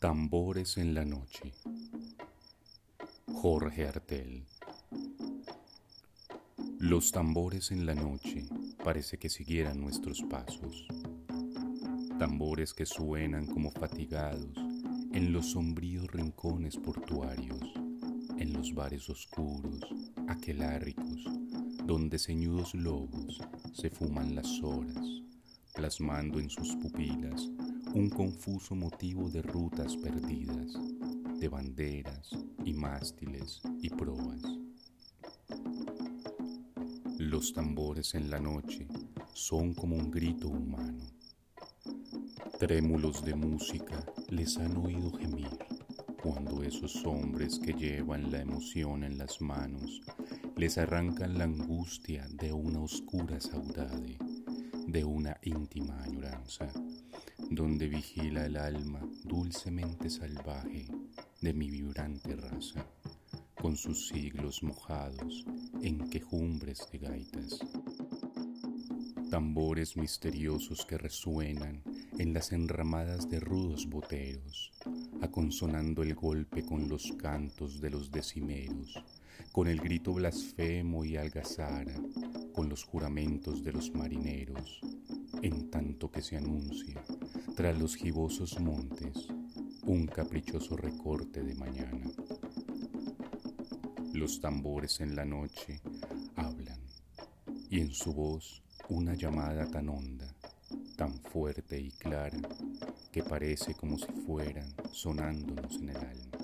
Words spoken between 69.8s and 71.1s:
misteriosos que